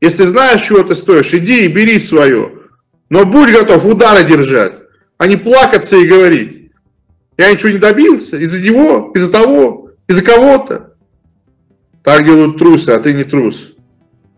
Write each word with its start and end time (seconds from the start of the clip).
Если 0.00 0.24
знаешь, 0.24 0.62
чего 0.62 0.82
ты 0.82 0.94
стоишь, 0.94 1.34
иди 1.34 1.64
и 1.64 1.68
бери 1.68 1.98
свое. 1.98 2.52
Но 3.10 3.26
будь 3.26 3.52
готов 3.52 3.84
удары 3.86 4.24
держать, 4.24 4.74
а 5.18 5.26
не 5.26 5.36
плакаться 5.36 5.96
и 5.96 6.06
говорить. 6.06 6.72
Я 7.36 7.52
ничего 7.52 7.70
не 7.70 7.78
добился 7.78 8.36
из-за 8.38 8.62
него, 8.62 9.10
из-за 9.14 9.30
того, 9.30 9.90
из-за 10.08 10.22
кого-то. 10.22 10.94
Так 12.02 12.24
делают 12.24 12.58
трусы, 12.58 12.90
а 12.90 12.98
ты 12.98 13.12
не 13.12 13.24
трус. 13.24 13.74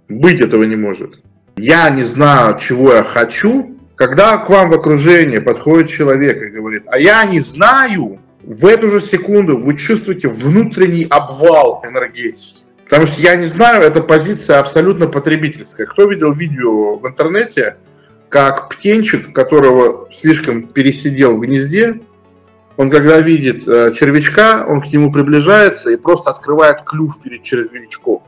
Быть 0.09 0.41
этого 0.41 0.65
не 0.65 0.77
может. 0.77 1.21
Я 1.57 1.91
не 1.91 2.03
знаю, 2.03 2.59
чего 2.59 2.95
я 2.95 3.05
хочу, 3.05 3.79
когда 3.95 4.39
к 4.39 4.51
вам 4.51 4.71
в 4.71 4.75
окружении 4.75 5.39
подходит 5.39 5.91
человек 5.91 6.43
и 6.43 6.51
говорит, 6.51 6.85
а 6.87 6.99
я 6.99 7.25
не 7.25 7.41
знаю, 7.41 8.21
в 8.43 8.67
эту 8.67 8.89
же 8.89 9.01
секунду 9.01 9.59
вы 9.59 9.77
чувствуете 9.77 10.29
внутренний 10.29 11.07
обвал 11.09 11.85
энергетики. 11.85 12.62
Потому 12.93 13.07
что 13.07 13.23
я 13.23 13.37
не 13.37 13.47
знаю, 13.47 13.85
эта 13.85 14.03
позиция 14.03 14.59
абсолютно 14.59 15.07
потребительская. 15.07 15.87
Кто 15.87 16.05
видел 16.05 16.35
видео 16.35 16.97
в 16.97 17.07
интернете, 17.07 17.79
как 18.29 18.69
птенчик, 18.69 19.33
которого 19.35 20.11
слишком 20.13 20.65
пересидел 20.65 21.35
в 21.35 21.41
гнезде, 21.41 22.03
он 22.77 22.91
когда 22.91 23.19
видит 23.19 23.67
э, 23.67 23.95
червячка, 23.95 24.67
он 24.69 24.83
к 24.83 24.93
нему 24.93 25.11
приближается 25.11 25.91
и 25.91 25.97
просто 25.97 26.29
открывает 26.33 26.85
клюв 26.85 27.19
перед 27.23 27.43
червячком. 27.43 28.25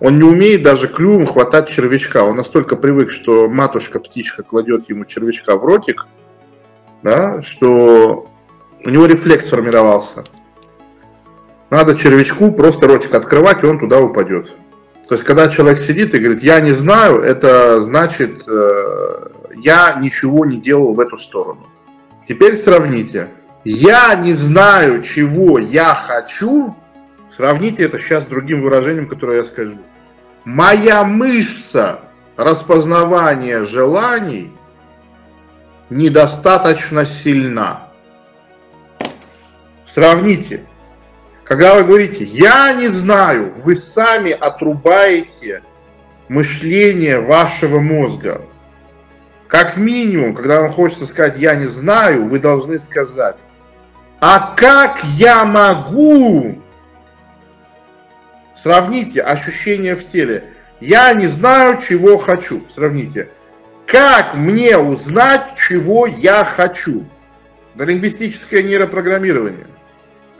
Он 0.00 0.18
не 0.18 0.24
умеет 0.24 0.62
даже 0.62 0.86
клювом 0.86 1.26
хватать 1.26 1.70
червячка. 1.70 2.24
Он 2.24 2.36
настолько 2.36 2.76
привык, 2.76 3.10
что 3.10 3.48
матушка-птичка 3.48 4.42
кладет 4.42 4.90
ему 4.90 5.06
червячка 5.06 5.56
в 5.56 5.64
ротик, 5.64 6.08
да, 7.02 7.40
что 7.40 8.28
у 8.84 8.90
него 8.90 9.06
рефлекс 9.06 9.46
сформировался. 9.46 10.24
Надо 11.74 11.96
червячку 11.96 12.52
просто 12.52 12.86
ротик 12.86 13.12
открывать, 13.14 13.64
и 13.64 13.66
он 13.66 13.80
туда 13.80 13.98
упадет. 13.98 14.46
То 15.08 15.16
есть, 15.16 15.24
когда 15.24 15.48
человек 15.48 15.80
сидит 15.80 16.14
и 16.14 16.20
говорит, 16.20 16.40
я 16.40 16.60
не 16.60 16.70
знаю, 16.70 17.20
это 17.20 17.82
значит, 17.82 18.44
э, 18.46 19.28
я 19.56 19.98
ничего 20.00 20.46
не 20.46 20.58
делал 20.58 20.94
в 20.94 21.00
эту 21.00 21.18
сторону. 21.18 21.66
Теперь 22.28 22.56
сравните. 22.56 23.30
Я 23.64 24.14
не 24.14 24.34
знаю, 24.34 25.02
чего 25.02 25.58
я 25.58 25.96
хочу. 25.96 26.76
Сравните 27.36 27.82
это 27.82 27.98
сейчас 27.98 28.22
с 28.22 28.28
другим 28.28 28.62
выражением, 28.62 29.08
которое 29.08 29.38
я 29.38 29.44
скажу. 29.44 29.78
Моя 30.44 31.02
мышца 31.02 32.02
распознавания 32.36 33.64
желаний 33.64 34.52
недостаточно 35.90 37.04
сильна. 37.04 37.88
Сравните. 39.84 40.62
Когда 41.44 41.74
вы 41.74 41.84
говорите, 41.84 42.24
я 42.24 42.72
не 42.72 42.88
знаю, 42.88 43.52
вы 43.54 43.76
сами 43.76 44.32
отрубаете 44.32 45.62
мышление 46.28 47.20
вашего 47.20 47.80
мозга. 47.80 48.42
Как 49.46 49.76
минимум, 49.76 50.34
когда 50.34 50.62
вам 50.62 50.72
хочется 50.72 51.06
сказать 51.06 51.38
«я 51.38 51.54
не 51.54 51.66
знаю», 51.66 52.26
вы 52.26 52.38
должны 52.38 52.78
сказать 52.78 53.36
«а 54.20 54.54
как 54.56 55.04
я 55.04 55.44
могу?» 55.44 56.62
Сравните 58.60 59.20
ощущения 59.20 59.94
в 59.94 60.10
теле. 60.10 60.44
Я 60.80 61.12
не 61.12 61.26
знаю, 61.26 61.82
чего 61.86 62.16
хочу. 62.16 62.62
Сравните. 62.74 63.28
Как 63.86 64.32
мне 64.32 64.78
узнать, 64.78 65.50
чего 65.56 66.06
я 66.06 66.44
хочу? 66.44 67.04
Это 67.74 67.84
лингвистическое 67.84 68.62
нейропрограммирование. 68.62 69.66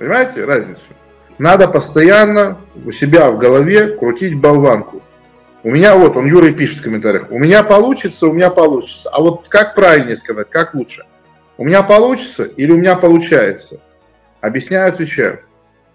Понимаете 0.05 0.45
разницу? 0.45 0.83
Надо 1.39 1.67
постоянно 1.67 2.59
у 2.85 2.91
себя 2.91 3.31
в 3.31 3.39
голове 3.39 3.97
крутить 3.97 4.39
болванку. 4.39 5.01
У 5.63 5.71
меня 5.71 5.97
вот, 5.97 6.15
он 6.19 6.27
Юра 6.27 6.53
пишет 6.53 6.81
в 6.81 6.83
комментариях, 6.83 7.31
у 7.31 7.39
меня 7.39 7.65
получится, 7.65 8.27
у 8.27 8.33
меня 8.35 8.51
получится. 8.51 9.09
А 9.09 9.21
вот 9.21 9.49
как 9.49 9.75
правильнее 9.75 10.17
сказать, 10.17 10.51
как 10.51 10.75
лучше? 10.75 11.07
У 11.57 11.65
меня 11.65 11.83
получится 11.83 12.45
или 12.45 12.71
у 12.71 12.77
меня 12.77 12.97
получается? 12.97 13.81
Объясняю, 14.43 14.91
отвечаю. 14.91 15.41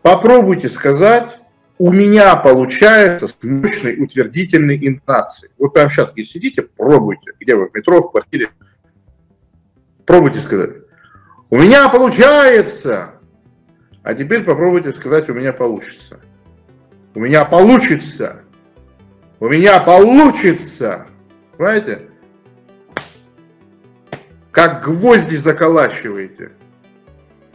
Попробуйте 0.02 0.70
сказать, 0.70 1.30
у 1.78 1.94
меня 1.94 2.36
получается 2.36 3.28
с 3.28 3.38
мощной 3.44 4.02
утвердительной 4.02 4.88
интонацией. 4.88 5.52
Вот 5.60 5.74
прямо 5.76 5.92
сейчас, 5.92 6.14
где 6.14 6.24
сидите, 6.24 6.64
пробуйте. 6.64 7.34
Где 7.40 7.54
вы, 7.54 7.70
в 7.70 7.76
метро, 7.76 8.02
в 8.02 8.10
квартире. 8.10 8.50
Пробуйте 10.08 10.40
сказать. 10.40 10.72
У 11.52 11.58
меня 11.58 11.88
получается. 11.90 13.19
А 14.04 14.14
теперь 14.14 14.44
попробуйте 14.44 14.92
сказать, 14.92 15.30
у 15.30 15.34
меня 15.34 15.54
получится. 15.54 16.20
У 17.16 17.20
меня 17.20 17.46
получится. 17.46 18.44
У 19.40 19.48
меня 19.48 19.80
получится. 19.82 21.08
Понимаете? 21.58 22.10
Как 24.52 24.84
гвозди 24.84 25.36
заколачиваете. 25.36 26.52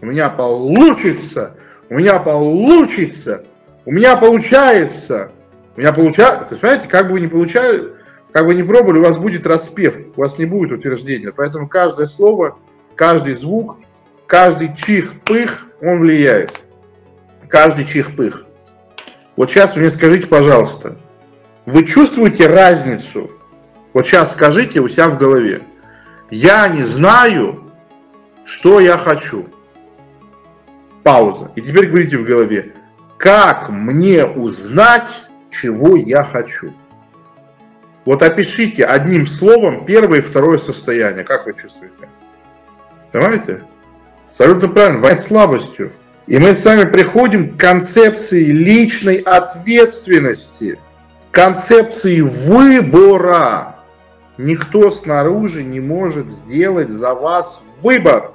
У 0.00 0.06
меня 0.06 0.28
получится. 0.28 1.56
У 1.88 1.94
меня 1.94 2.18
получится. 2.18 3.44
У 3.84 3.92
меня 3.92 4.16
получается. 4.16 5.32
У 5.76 5.80
меня 5.80 5.92
получается. 5.92 6.44
То 6.44 6.48
есть, 6.50 6.60
понимаете, 6.60 6.88
как 6.88 7.06
бы 7.06 7.12
вы 7.14 7.20
не 7.20 7.28
получали, 7.28 7.92
как 8.32 8.46
бы 8.46 8.54
не 8.54 8.62
пробовали, 8.62 8.98
у 8.98 9.04
вас 9.04 9.18
будет 9.18 9.46
распев, 9.46 9.96
у 10.16 10.20
вас 10.20 10.38
не 10.38 10.44
будет 10.44 10.72
утверждения. 10.72 11.32
Поэтому 11.34 11.68
каждое 11.68 12.06
слово, 12.06 12.58
каждый 12.96 13.34
звук, 13.34 13.78
каждый 14.26 14.74
чих-пых, 14.74 15.66
он 15.80 16.00
влияет. 16.00 16.60
Каждый 17.48 17.84
чих-пых. 17.84 18.44
Вот 19.36 19.50
сейчас 19.50 19.76
мне 19.76 19.90
скажите, 19.90 20.26
пожалуйста, 20.26 20.96
вы 21.66 21.84
чувствуете 21.84 22.46
разницу? 22.46 23.30
Вот 23.92 24.06
сейчас 24.06 24.32
скажите 24.32 24.80
у 24.80 24.88
себя 24.88 25.08
в 25.08 25.18
голове. 25.18 25.62
Я 26.30 26.68
не 26.68 26.82
знаю, 26.82 27.72
что 28.44 28.80
я 28.80 28.98
хочу. 28.98 29.46
Пауза. 31.02 31.50
И 31.54 31.60
теперь 31.60 31.88
говорите 31.88 32.16
в 32.16 32.24
голове. 32.24 32.72
Как 33.18 33.68
мне 33.68 34.24
узнать, 34.24 35.08
чего 35.50 35.96
я 35.96 36.24
хочу? 36.24 36.72
Вот 38.04 38.22
опишите 38.22 38.84
одним 38.84 39.26
словом 39.26 39.86
первое 39.86 40.18
и 40.18 40.22
второе 40.22 40.58
состояние. 40.58 41.24
Как 41.24 41.46
вы 41.46 41.54
чувствуете? 41.54 42.08
Понимаете? 43.12 43.62
Абсолютно 44.34 44.68
правильно. 44.68 44.98
Война 44.98 45.20
слабостью. 45.20 45.92
И 46.26 46.38
мы 46.38 46.54
с 46.54 46.64
вами 46.64 46.90
приходим 46.90 47.50
к 47.50 47.56
концепции 47.56 48.46
личной 48.46 49.18
ответственности, 49.18 50.76
концепции 51.30 52.20
выбора. 52.20 53.76
Никто 54.36 54.90
снаружи 54.90 55.62
не 55.62 55.78
может 55.78 56.30
сделать 56.30 56.90
за 56.90 57.14
вас 57.14 57.62
выбор. 57.80 58.32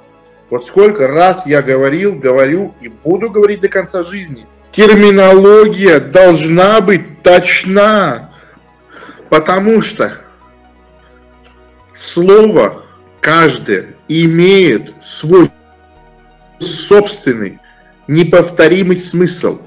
Вот 0.48 0.66
сколько 0.66 1.06
раз 1.06 1.44
я 1.44 1.60
говорил, 1.60 2.14
говорю 2.14 2.74
и 2.80 2.88
буду 2.88 3.28
говорить 3.28 3.60
до 3.60 3.68
конца 3.68 4.02
жизни. 4.02 4.46
Терминология 4.70 6.00
должна 6.00 6.80
быть 6.80 7.22
точна, 7.22 8.30
потому 9.28 9.82
что 9.82 10.12
слово 11.92 12.84
каждое 13.20 13.96
имеет 14.08 14.94
свой 15.04 15.50
собственный 16.60 17.58
неповторимый 18.06 18.96
смысл. 18.96 19.60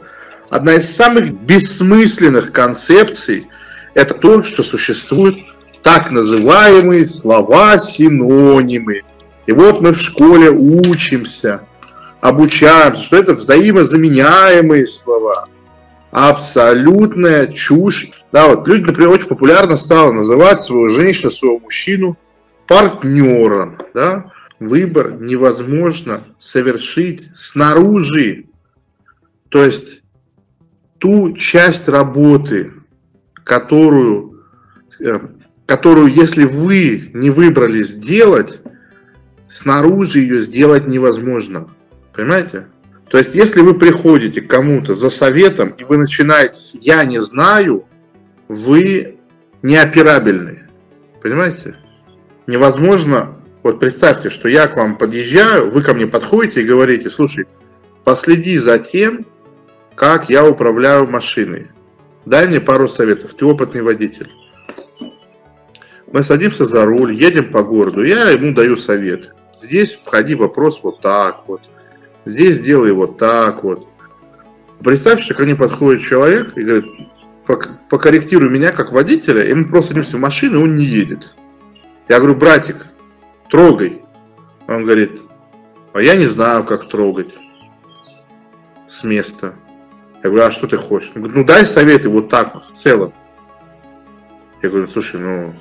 Одна 0.50 0.76
из 0.76 0.96
самых 0.96 1.32
бессмысленных 1.34 2.52
концепций– 2.52 3.48
это 3.94 4.14
то, 4.14 4.44
что 4.44 4.64
существуют 4.64 5.38
так 5.82 6.12
называемые 6.12 7.06
слова-синонимы. 7.06 9.02
И 9.46 9.52
вот 9.52 9.82
мы 9.82 9.92
в 9.94 10.00
школе 10.00 10.50
учимся, 10.50 11.62
обучаемся, 12.22 13.04
что 13.04 13.18
это 13.18 13.34
взаимозаменяемые 13.34 14.88
слова. 14.88 15.46
Абсолютная 16.12 17.48
чушь. 17.48 18.10
Да, 18.32 18.48
вот 18.48 18.68
люди, 18.68 18.84
например, 18.86 19.12
очень 19.12 19.28
популярно 19.28 19.76
стало 19.76 20.12
называть 20.12 20.62
свою 20.62 20.90
женщину, 20.90 21.32
своего 21.32 21.60
мужчину 21.60 22.18
партнером. 22.68 23.80
Да? 23.94 24.32
Выбор 24.68 25.20
невозможно 25.20 26.24
совершить 26.40 27.30
снаружи. 27.36 28.46
То 29.50 29.64
есть 29.64 30.02
ту 30.98 31.34
часть 31.34 31.88
работы, 31.88 32.74
которую, 33.44 34.44
э, 35.00 35.20
которую 35.66 36.08
если 36.08 36.46
вы 36.46 37.12
не 37.14 37.30
выбрали 37.30 37.84
сделать, 37.84 38.60
снаружи 39.50 40.20
ее 40.20 40.42
сделать 40.42 40.88
невозможно. 40.88 41.70
Понимаете? 42.14 42.68
То 43.10 43.20
есть, 43.20 43.36
если 43.36 43.62
вы 43.62 43.76
приходите 43.76 44.42
к 44.42 44.50
кому-то 44.50 44.96
за 44.96 45.12
советом, 45.12 45.70
и 45.78 45.84
вы 45.84 45.98
начинаете 45.98 46.56
с 46.56 46.74
«я 46.82 47.06
не 47.06 47.22
знаю», 47.22 47.86
вы 48.48 49.18
неоперабельны. 49.62 50.64
Понимаете? 51.22 51.76
Невозможно 52.48 53.38
вот 53.64 53.80
представьте, 53.80 54.30
что 54.30 54.50
я 54.50 54.68
к 54.68 54.76
вам 54.76 54.98
подъезжаю, 54.98 55.70
вы 55.70 55.82
ко 55.82 55.94
мне 55.94 56.06
подходите 56.06 56.62
и 56.62 56.66
говорите, 56.66 57.10
слушай, 57.10 57.48
последи 58.04 58.58
за 58.58 58.78
тем, 58.78 59.26
как 59.96 60.30
я 60.30 60.46
управляю 60.46 61.08
машиной. 61.08 61.70
дай 62.26 62.48
мне 62.48 62.60
пару 62.60 62.88
советов, 62.88 63.34
ты 63.34 63.46
опытный 63.46 63.82
водитель. 63.82 64.30
Мы 66.12 66.22
садимся 66.22 66.66
за 66.66 66.86
руль, 66.86 67.16
едем 67.16 67.52
по 67.52 67.64
городу, 67.64 68.04
я 68.04 68.30
ему 68.30 68.54
даю 68.54 68.76
совет. 68.76 69.34
Здесь 69.62 69.94
входи 69.94 70.36
вопрос 70.36 70.82
вот 70.84 71.00
так 71.00 71.44
вот, 71.48 71.62
здесь 72.26 72.60
делай 72.60 72.92
вот 72.92 73.18
так 73.18 73.64
вот. 73.64 73.88
Представь, 74.84 75.22
что 75.22 75.34
ко 75.34 75.44
мне 75.44 75.56
подходит 75.56 76.02
человек 76.02 76.58
и 76.58 76.64
говорит, 76.64 76.86
покорректируй 77.90 78.50
меня 78.50 78.74
как 78.74 78.92
водителя, 78.92 79.46
и 79.46 79.54
мы 79.54 79.64
просто 79.64 79.90
садимся 79.90 80.18
в 80.18 80.20
машину, 80.20 80.60
и 80.60 80.64
он 80.64 80.76
не 80.76 80.84
едет. 80.84 81.34
Я 82.10 82.20
говорю, 82.20 82.36
братик, 82.36 82.76
трогай. 83.50 84.02
Он 84.68 84.86
говорит, 84.86 85.20
а 85.94 86.02
я 86.02 86.16
не 86.16 86.28
знаю, 86.28 86.64
как 86.64 86.90
трогать 86.90 87.34
с 88.88 89.04
места. 89.04 89.56
Я 90.24 90.30
говорю, 90.30 90.46
а 90.46 90.52
что 90.52 90.68
ты 90.68 90.78
хочешь? 90.78 91.12
Он 91.16 91.22
говорит, 91.22 91.38
ну 91.38 91.44
дай 91.46 91.66
советы 91.66 92.10
вот 92.10 92.30
так 92.30 92.56
вот, 92.56 92.64
в 92.64 92.72
целом. 92.72 93.14
Я 94.62 94.70
говорю, 94.70 94.88
слушай, 94.88 95.20
ну 95.20 95.54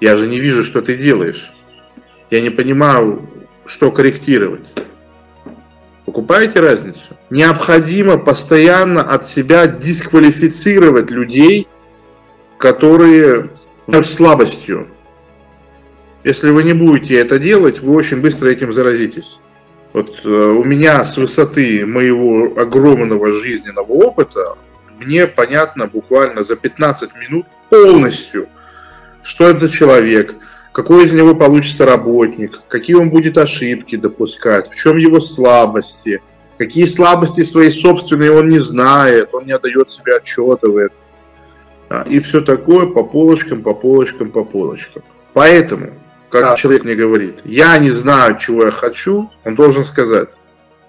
я 0.00 0.16
же 0.16 0.26
не 0.26 0.38
вижу, 0.38 0.64
что 0.64 0.82
ты 0.82 0.96
делаешь. 0.96 1.52
Я 2.30 2.40
не 2.40 2.50
понимаю, 2.50 3.28
что 3.66 3.90
корректировать. 3.90 4.66
Покупаете 6.04 6.60
разницу? 6.60 7.16
Необходимо 7.30 8.18
постоянно 8.18 9.02
от 9.02 9.24
себя 9.24 9.66
дисквалифицировать 9.66 11.10
людей, 11.10 11.66
которые 12.58 13.50
слабостью. 14.04 14.88
Если 16.24 16.50
вы 16.50 16.64
не 16.64 16.72
будете 16.72 17.16
это 17.16 17.38
делать, 17.38 17.80
вы 17.80 17.94
очень 17.94 18.22
быстро 18.22 18.48
этим 18.48 18.72
заразитесь. 18.72 19.40
Вот 19.92 20.22
э, 20.24 20.28
у 20.28 20.64
меня 20.64 21.04
с 21.04 21.18
высоты 21.18 21.84
моего 21.84 22.58
огромного 22.58 23.30
жизненного 23.30 23.92
опыта, 23.92 24.56
мне 24.98 25.26
понятно 25.26 25.86
буквально 25.86 26.42
за 26.42 26.56
15 26.56 27.10
минут 27.16 27.46
полностью, 27.68 28.48
что 29.22 29.48
это 29.48 29.60
за 29.60 29.68
человек, 29.68 30.34
какой 30.72 31.04
из 31.04 31.12
него 31.12 31.34
получится 31.34 31.84
работник, 31.84 32.62
какие 32.68 32.96
он 32.96 33.10
будет 33.10 33.36
ошибки 33.36 33.96
допускать, 33.96 34.68
в 34.68 34.74
чем 34.74 34.96
его 34.96 35.20
слабости, 35.20 36.22
какие 36.56 36.86
слабости 36.86 37.42
свои 37.42 37.70
собственные 37.70 38.32
он 38.32 38.48
не 38.48 38.60
знает, 38.60 39.34
он 39.34 39.44
не 39.44 39.52
отдает 39.52 39.90
себе 39.90 40.16
отчета 40.16 40.68
в 40.68 40.76
этом. 40.78 41.04
И 42.06 42.18
все 42.18 42.40
такое 42.40 42.86
по 42.86 43.04
полочкам, 43.04 43.62
по 43.62 43.74
полочкам, 43.74 44.30
по 44.30 44.42
полочкам. 44.42 45.02
Поэтому 45.34 45.90
как 46.40 46.58
человек 46.58 46.82
мне 46.82 46.96
говорит, 46.96 47.42
я 47.44 47.78
не 47.78 47.90
знаю, 47.90 48.36
чего 48.38 48.64
я 48.64 48.72
хочу, 48.72 49.30
он 49.44 49.54
должен 49.54 49.84
сказать, 49.84 50.30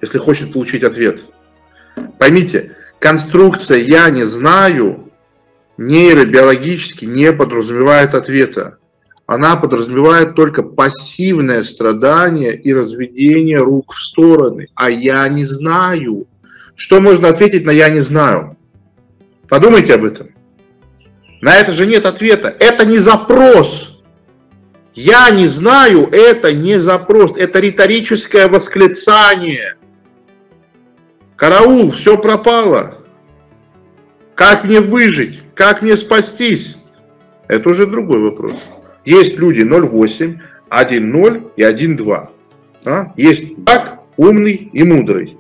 если 0.02 0.18
хочет 0.18 0.54
получить 0.54 0.84
ответ. 0.84 1.22
Поймите, 2.18 2.76
конструкция 3.00 3.78
«я 3.78 4.10
не 4.10 4.24
знаю» 4.24 5.12
нейробиологически 5.78 7.06
не 7.06 7.32
подразумевает 7.32 8.16
ответа. 8.16 8.80
Она 9.28 9.56
подразумевает 9.56 10.36
только 10.36 10.64
пассивное 10.64 11.62
страдание 11.62 12.60
и 12.60 12.74
разведение 12.74 13.60
рук 13.60 13.94
в 13.94 14.02
стороны. 14.02 14.68
А 14.74 14.90
я 14.90 15.28
не 15.28 15.44
знаю. 15.44 16.28
Что 16.76 17.00
можно 17.00 17.28
ответить 17.28 17.66
на 17.66 17.72
«я 17.72 17.90
не 17.90 18.00
знаю»? 18.00 18.58
Подумайте 19.48 19.94
об 19.94 20.06
этом. 20.06 20.30
На 21.42 21.56
это 21.56 21.72
же 21.72 21.86
нет 21.86 22.08
ответа. 22.08 22.48
Это 22.60 22.84
не 22.86 22.98
запрос. 22.98 23.95
Я 24.96 25.30
не 25.30 25.48
знаю, 25.48 26.08
это 26.10 26.54
не 26.54 26.80
запрос, 26.80 27.36
это 27.36 27.60
риторическое 27.60 28.48
восклицание. 28.48 29.76
Караул, 31.36 31.92
все 31.92 32.18
пропало. 32.18 32.96
Как 34.36 34.64
мне 34.64 34.80
выжить? 34.80 35.42
Как 35.54 35.82
мне 35.82 35.98
спастись? 35.98 36.78
Это 37.50 37.70
уже 37.70 37.86
другой 37.86 38.20
вопрос. 38.20 38.56
Есть 39.04 39.38
люди 39.38 39.62
0,8, 39.62 40.40
1,0 40.70 41.52
и 41.58 41.62
1,2. 41.62 42.28
А? 42.86 43.14
Есть 43.18 43.66
так, 43.66 44.00
умный 44.16 44.70
и 44.72 44.84
мудрый. 44.84 45.38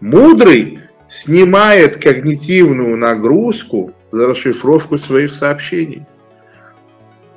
Мудрый 0.00 0.80
снимает 1.08 2.02
когнитивную 2.02 2.96
нагрузку 2.96 3.92
за 4.10 4.26
расшифровку 4.26 4.98
своих 4.98 5.32
сообщений. 5.34 6.04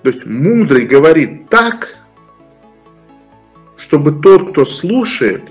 То 0.06 0.12
есть 0.12 0.24
мудрый 0.24 0.86
говорит 0.86 1.50
так, 1.50 1.98
чтобы 3.76 4.12
тот, 4.12 4.52
кто 4.52 4.64
слушает, 4.64 5.42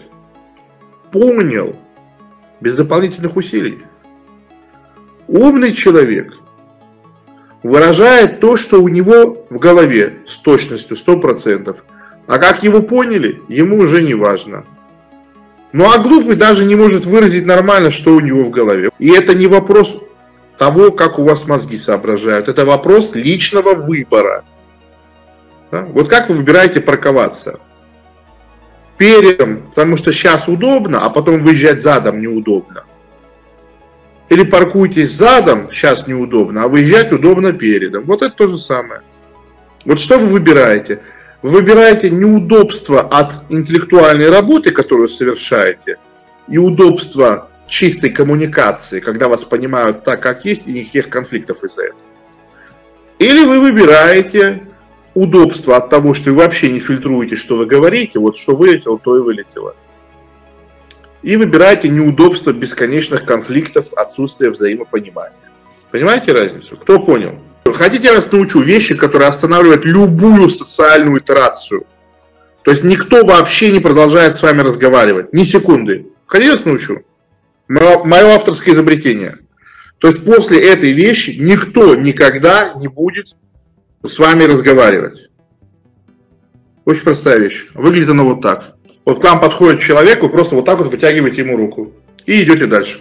понял 1.11 1.75
без 2.61 2.77
дополнительных 2.77 3.35
усилий. 3.35 3.83
Умный 5.27 5.73
человек 5.73 6.39
выражает 7.65 8.39
то, 8.39 8.57
что 8.57 8.81
у 8.81 8.87
него 8.87 9.45
в 9.51 9.59
голове 9.59 10.19
с 10.25 10.37
точностью 10.37 10.97
100%. 10.97 11.77
А 12.29 12.39
как 12.39 12.63
его 12.63 12.81
поняли, 12.81 13.43
ему 13.49 13.79
уже 13.79 14.03
не 14.03 14.15
важно. 14.15 14.65
Ну 15.73 15.91
а 15.93 15.99
глупый 15.99 16.37
даже 16.37 16.65
не 16.65 16.77
может 16.77 17.07
выразить 17.07 17.45
нормально, 17.45 17.91
что 17.91 18.15
у 18.15 18.21
него 18.21 18.45
в 18.45 18.51
голове. 18.51 18.91
И 19.01 19.11
это 19.11 19.35
не 19.35 19.49
вопрос 19.49 20.01
того, 20.59 20.93
как 20.93 21.19
у 21.19 21.25
вас 21.25 21.47
мозги 21.47 21.77
соображают. 21.77 22.49
Это 22.49 22.65
вопрос 22.65 23.15
личного 23.15 23.75
выбора. 23.75 24.45
Да? 25.71 25.83
Вот 25.83 26.09
как 26.09 26.29
вы 26.29 26.37
выбираете 26.37 26.81
парковаться? 26.81 27.59
Передом, 28.97 29.63
потому 29.75 29.97
что 29.97 30.13
сейчас 30.13 30.47
удобно, 30.47 31.05
а 31.05 31.11
потом 31.11 31.43
выезжать 31.43 31.81
задом 31.81 32.21
неудобно. 32.21 32.85
Или 34.29 34.45
паркуйтесь 34.45 35.11
задом, 35.11 35.71
сейчас 35.71 36.07
неудобно, 36.07 36.65
а 36.65 36.69
выезжать 36.69 37.13
удобно 37.13 37.53
передом. 37.53 38.05
Вот 38.05 38.23
это 38.23 38.35
то 38.35 38.47
же 38.47 38.57
самое. 38.57 39.03
Вот 39.85 39.99
что 39.99 40.19
вы 40.19 40.27
выбираете? 40.29 41.03
Вы 41.43 41.51
выбираете 41.51 42.09
неудобство 42.09 43.01
от 43.01 43.33
интеллектуальной 43.51 44.31
работы, 44.31 44.71
которую 44.71 45.09
совершаете, 45.09 45.99
и 46.49 46.57
удобство 46.57 47.51
чистой 47.75 48.11
коммуникации, 48.11 49.01
когда 49.01 49.27
вас 49.27 49.45
понимают 49.45 50.05
так, 50.05 50.23
как 50.23 50.45
есть, 50.45 50.69
и 50.69 50.73
никаких 50.73 51.09
конфликтов 51.09 51.65
из-за 51.65 51.87
этого. 51.87 52.01
Или 53.19 53.45
вы 53.45 53.61
выбираете 53.61 54.63
удобство 55.15 55.77
от 55.77 55.91
того, 55.91 56.15
что 56.15 56.31
вы 56.31 56.37
вообще 56.37 56.71
не 56.71 56.79
фильтруете, 56.79 57.35
что 57.35 57.57
вы 57.57 57.67
говорите, 57.67 58.21
вот 58.21 58.37
что 58.37 58.55
вылетело, 58.55 58.99
то 58.99 59.17
и 59.17 59.21
вылетело. 59.21 59.75
И 61.23 61.37
выбираете 61.37 61.89
неудобство 61.89 62.53
бесконечных 62.53 63.25
конфликтов, 63.25 63.93
отсутствие 63.95 64.53
взаимопонимания. 64.53 65.37
Понимаете 65.91 66.33
разницу? 66.33 66.77
Кто 66.77 67.01
понял? 67.01 67.41
Хотите, 67.65 68.05
я 68.05 68.15
вас 68.15 68.31
научу 68.31 68.61
вещи, 68.61 68.95
которые 68.95 69.29
останавливают 69.29 69.85
любую 69.85 70.49
социальную 70.49 71.21
итерацию. 71.21 71.87
То 72.63 72.71
есть 72.71 72.85
никто 72.85 73.25
вообще 73.25 73.73
не 73.73 73.81
продолжает 73.81 74.37
с 74.37 74.43
вами 74.43 74.61
разговаривать, 74.61 75.33
ни 75.33 75.43
секунды. 75.43 76.07
Хотите, 76.27 76.51
я 76.51 76.57
вас 76.57 76.67
научу? 76.67 77.03
Мое 77.69 78.35
авторское 78.35 78.75
изобретение. 78.75 79.39
То 79.99 80.09
есть 80.09 80.25
после 80.25 80.61
этой 80.71 80.93
вещи 80.93 81.37
никто 81.39 81.95
никогда 81.95 82.75
не 82.75 82.89
будет 82.89 83.29
с 84.03 84.19
вами 84.19 84.45
разговаривать. 84.45 85.29
Очень 86.85 87.05
простая 87.05 87.39
вещь. 87.39 87.69
Выглядит 87.75 88.11
она 88.11 88.23
вот 88.23 88.43
так. 88.43 88.75
Вот 89.07 89.21
к 89.21 89.25
вам 89.25 89.41
подходит 89.41 89.81
человек, 89.81 90.23
вы 90.23 90.29
просто 90.29 90.57
вот 90.57 90.65
так 90.65 90.79
вот 90.79 90.91
вытягиваете 90.91 91.41
ему 91.41 91.57
руку. 91.57 91.93
И 92.27 92.43
идете 92.43 92.67
дальше. 92.67 93.01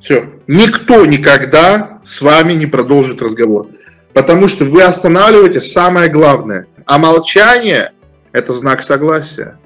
Все. 0.00 0.30
Никто 0.46 1.06
никогда 1.06 2.00
с 2.04 2.20
вами 2.20 2.54
не 2.54 2.66
продолжит 2.66 3.22
разговор. 3.22 3.68
Потому 4.12 4.48
что 4.48 4.64
вы 4.64 4.82
останавливаете 4.82 5.60
самое 5.60 6.10
главное. 6.10 6.66
А 6.84 6.98
молчание– 6.98 7.92
это 8.32 8.52
знак 8.52 8.82
согласия. 8.82 9.58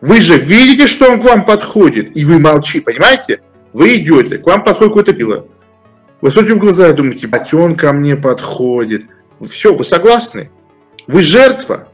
Вы 0.00 0.20
же 0.20 0.36
видите, 0.36 0.86
что 0.86 1.10
он 1.10 1.22
к 1.22 1.24
вам 1.24 1.46
подходит, 1.46 2.14
и 2.14 2.24
вы 2.26 2.38
молчите, 2.38 2.82
понимаете? 2.82 3.40
Вы 3.74 3.96
идете, 3.96 4.38
к 4.38 4.46
вам 4.46 4.62
подходит 4.62 4.92
какой-то 4.92 5.12
пила. 5.12 5.44
Вы 6.20 6.30
смотрите 6.30 6.54
в 6.54 6.60
глаза 6.60 6.88
и 6.88 6.94
думаете, 6.94 7.28
он 7.56 7.74
ко 7.74 7.92
мне 7.92 8.16
подходит. 8.16 9.06
Все, 9.46 9.74
вы 9.74 9.84
согласны? 9.84 10.50
Вы 11.08 11.22
жертва. 11.22 11.88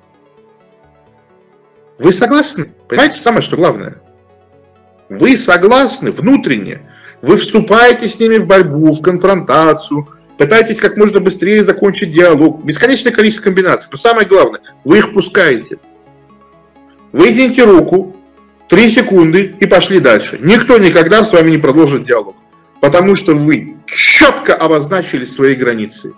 Вы 1.99 2.13
согласны? 2.13 2.73
Понимаете, 2.87 3.19
самое 3.19 3.41
что 3.41 3.57
главное? 3.57 4.03
Вы 5.09 5.37
согласны 5.37 6.11
внутренне. 6.11 6.83
Вы 7.23 7.37
вступаете 7.37 8.09
с 8.09 8.21
ними 8.21 8.37
в 8.37 8.47
борьбу, 8.47 8.93
в 8.93 9.01
конфронтацию, 9.01 10.07
пытаетесь 10.37 10.81
как 10.81 10.99
можно 10.99 11.21
быстрее 11.21 11.65
закончить 11.65 12.13
диалог. 12.13 12.63
Бесконечное 12.63 13.13
количество 13.13 13.45
комбинаций. 13.45 13.89
Но 13.91 13.97
самое 13.97 14.29
главное, 14.29 14.61
вы 14.85 14.99
их 14.99 15.15
пускаете. 15.15 15.79
Вытяните 17.13 17.65
руку, 17.65 18.17
три 18.71 18.89
секунды 18.89 19.57
и 19.59 19.67
пошли 19.67 19.99
дальше. 20.01 20.39
Никто 20.41 20.79
никогда 20.79 21.25
с 21.25 21.33
вами 21.33 21.51
не 21.51 21.59
продолжит 21.59 22.05
диалог. 22.05 22.37
Потому 22.81 23.17
что 23.17 23.35
вы 23.35 23.75
четко 23.87 24.55
обозначили 24.55 25.27
свои 25.27 25.55
границы 25.55 26.15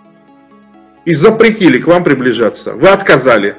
и 1.03 1.15
запретили 1.15 1.79
к 1.79 1.87
вам 1.87 2.03
приближаться. 2.05 2.73
Вы 2.73 2.87
отказали. 2.87 3.57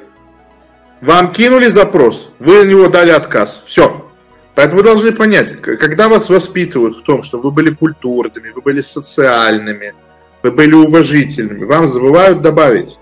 Вам 1.01 1.33
кинули 1.33 1.67
запрос, 1.67 2.31
вы 2.39 2.63
на 2.63 2.69
него 2.69 2.87
дали 2.87 3.11
отказ. 3.11 3.61
Все. 3.67 4.09
Поэтому 4.55 4.77
вы 4.77 4.83
должны 4.85 5.11
понять, 5.11 5.61
когда 5.61 6.07
вас 6.07 6.29
воспитывают 6.29 6.95
в 6.95 7.03
том, 7.03 7.21
что 7.21 7.41
вы 7.41 7.51
были 7.51 7.71
культурными, 7.71 8.49
вы 8.55 8.61
были 8.61 8.79
социальными, 8.79 9.93
вы 10.41 10.51
были 10.51 10.73
уважительными. 10.73 11.65
Вам 11.65 11.89
забывают 11.89 12.41
добавить, 12.41 12.97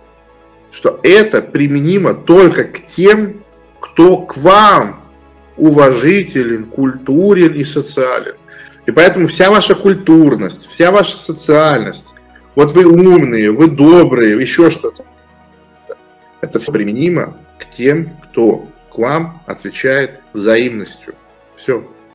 что 0.71 0.99
это 1.03 1.43
применимо 1.43 2.15
только 2.15 2.63
к 2.63 2.87
тем, 2.87 3.43
кто 3.79 4.17
к 4.17 4.35
вам 4.37 5.02
уважителен, 5.57 6.65
культурен 6.65 7.53
и 7.53 7.63
социален. 7.63 8.35
И 8.85 8.91
поэтому 8.91 9.27
вся 9.27 9.49
ваша 9.49 9.75
культурность, 9.75 10.67
вся 10.67 10.91
ваша 10.91 11.17
социальность, 11.17 12.07
вот 12.55 12.71
вы 12.73 12.85
умные, 12.85 13.51
вы 13.51 13.67
добрые, 13.67 14.39
еще 14.39 14.69
что-то, 14.69 15.05
это 16.41 16.59
все 16.59 16.71
применимо 16.71 17.37
к 17.59 17.69
тем, 17.69 18.17
кто 18.23 18.67
к 18.91 18.97
вам 18.97 19.41
отвечает 19.45 20.19
взаимностью. 20.33 21.15
Все. 21.55 21.87